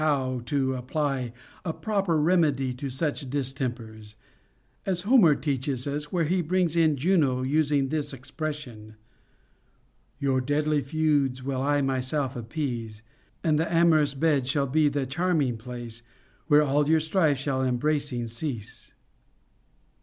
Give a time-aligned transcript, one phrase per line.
[0.01, 4.15] 501 how to apply a proper remedy to such distempers;
[4.83, 8.31] as Homer te pression: Homer teaches us, where he brings in Juno using this ex
[10.17, 13.03] Your deadly feuds will I myself appease,
[13.43, 16.01] And th' amorous bed shall be the charming place
[16.47, 18.93] Where all your strife shall in embracing cease.